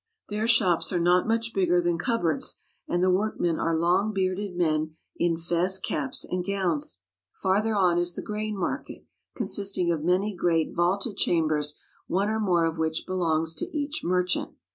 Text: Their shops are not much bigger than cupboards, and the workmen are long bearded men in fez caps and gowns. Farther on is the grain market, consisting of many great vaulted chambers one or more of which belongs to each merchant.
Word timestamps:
Their 0.29 0.47
shops 0.47 0.91
are 0.91 0.99
not 0.99 1.27
much 1.27 1.53
bigger 1.53 1.79
than 1.79 1.99
cupboards, 1.99 2.55
and 2.87 3.03
the 3.03 3.11
workmen 3.11 3.59
are 3.59 3.77
long 3.77 4.11
bearded 4.13 4.55
men 4.55 4.95
in 5.15 5.37
fez 5.37 5.77
caps 5.77 6.25
and 6.27 6.43
gowns. 6.43 6.97
Farther 7.35 7.75
on 7.75 7.99
is 7.99 8.15
the 8.15 8.23
grain 8.23 8.57
market, 8.57 9.05
consisting 9.35 9.91
of 9.91 10.03
many 10.03 10.35
great 10.35 10.73
vaulted 10.75 11.17
chambers 11.17 11.79
one 12.07 12.29
or 12.29 12.39
more 12.39 12.65
of 12.65 12.79
which 12.79 13.05
belongs 13.05 13.53
to 13.57 13.67
each 13.77 14.01
merchant. 14.03 14.55